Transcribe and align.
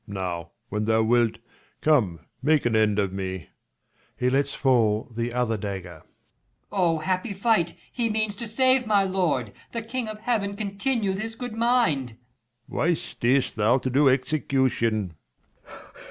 Now, 0.07 0.49
when 0.69 0.85
thou 0.85 1.03
wilt, 1.03 1.37
come 1.79 2.21
make 2.41 2.65
an 2.65 2.75
end 2.75 2.97
of 2.97 3.13
me. 3.13 3.49
\_He 4.19 4.31
lets 4.31 4.51
fall 4.51 5.11
the 5.15 5.31
other 5.31 5.57
dagger. 5.57 6.01
Per. 6.01 6.07
Oh, 6.71 6.97
happy 6.97 7.33
fight! 7.33 7.75
he 7.91 8.09
means 8.09 8.33
to 8.37 8.47
save 8.47 8.87
my 8.87 9.03
lord. 9.03 9.53
295 9.73 9.73
The 9.83 9.87
king 9.87 10.07
of 10.07 10.19
heaven 10.21 10.55
continue 10.55 11.13
this 11.13 11.35
good 11.35 11.53
mind. 11.53 12.13
Leir. 12.17 12.17
Why 12.65 12.93
stay'st 12.95 13.55
thou 13.55 13.77
to 13.77 13.91
do 13.91 14.09
execution 14.09 15.13